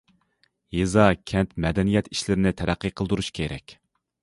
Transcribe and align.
يېزا- 0.77 1.05
كەنت 1.33 1.53
مەدەنىيەت 1.67 2.11
ئىشلىرىنى 2.15 2.55
تەرەققىي 2.63 2.97
قىلدۇرۇش 3.03 3.33
كېرەك. 3.41 3.79